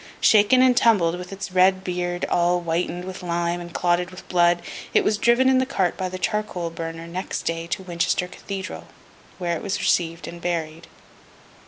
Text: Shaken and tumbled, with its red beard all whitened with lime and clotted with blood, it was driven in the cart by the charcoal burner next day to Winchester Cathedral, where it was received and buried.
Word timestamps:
Shaken 0.19 0.63
and 0.63 0.75
tumbled, 0.75 1.15
with 1.19 1.31
its 1.31 1.51
red 1.51 1.83
beard 1.83 2.25
all 2.27 2.59
whitened 2.59 3.05
with 3.05 3.21
lime 3.21 3.61
and 3.61 3.71
clotted 3.71 4.09
with 4.09 4.27
blood, 4.29 4.63
it 4.95 5.03
was 5.03 5.19
driven 5.19 5.47
in 5.47 5.59
the 5.59 5.65
cart 5.67 5.95
by 5.95 6.09
the 6.09 6.17
charcoal 6.17 6.71
burner 6.71 7.05
next 7.05 7.43
day 7.43 7.67
to 7.67 7.83
Winchester 7.83 8.27
Cathedral, 8.27 8.87
where 9.37 9.55
it 9.55 9.61
was 9.61 9.77
received 9.79 10.27
and 10.27 10.41
buried. 10.41 10.87